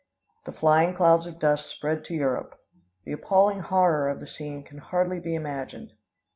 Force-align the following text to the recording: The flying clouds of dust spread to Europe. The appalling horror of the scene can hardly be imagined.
The 0.45 0.51
flying 0.51 0.95
clouds 0.95 1.27
of 1.27 1.37
dust 1.39 1.67
spread 1.67 2.03
to 2.05 2.15
Europe. 2.15 2.59
The 3.05 3.11
appalling 3.11 3.59
horror 3.59 4.09
of 4.09 4.19
the 4.19 4.25
scene 4.25 4.63
can 4.63 4.79
hardly 4.79 5.19
be 5.19 5.35
imagined. 5.35 5.91